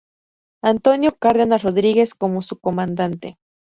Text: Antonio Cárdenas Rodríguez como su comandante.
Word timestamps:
Antonio 0.63 1.15
Cárdenas 1.19 1.61
Rodríguez 1.61 2.15
como 2.15 2.41
su 2.41 2.57
comandante. 2.59 3.37